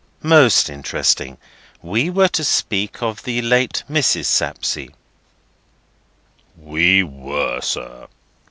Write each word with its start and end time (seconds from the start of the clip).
"Most 0.23 0.67
interesting. 0.67 1.37
We 1.83 2.09
were 2.09 2.27
to 2.29 2.43
speak 2.43 3.03
of 3.03 3.21
the 3.21 3.39
late 3.39 3.83
Mrs. 3.87 4.25
Sapsea." 4.25 4.89
"We 6.57 7.03
were, 7.03 7.61
sir." 7.61 8.07